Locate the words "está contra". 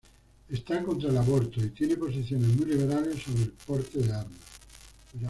0.49-1.09